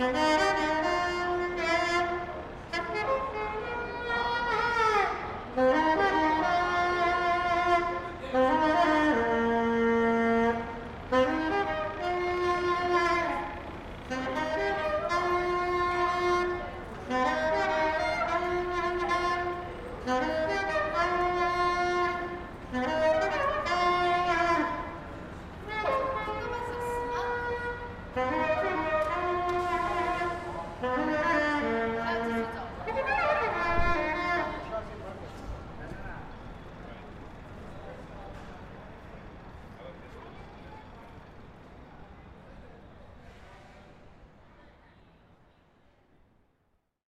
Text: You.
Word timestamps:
You. 0.00 0.53